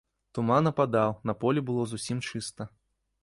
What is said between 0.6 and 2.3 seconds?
ападаў, на полі было зусім